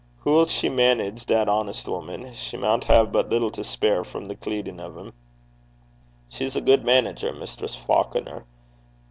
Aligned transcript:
'Hoo 0.21 0.35
'ill 0.39 0.47
she 0.47 0.67
manage 0.67 1.27
that, 1.27 1.47
honest 1.47 1.87
woman? 1.87 2.33
She 2.33 2.57
maun 2.57 2.81
hae 2.81 3.05
but 3.05 3.29
little 3.29 3.51
to 3.51 3.63
spare 3.63 4.03
frae 4.03 4.25
the 4.25 4.35
cleedin' 4.35 4.79
o' 4.79 4.87
'm.' 4.97 5.13
'She's 6.27 6.55
a 6.55 6.61
gude 6.61 6.83
manager, 6.83 7.31
Mistress 7.31 7.75
Faukner. 7.75 8.45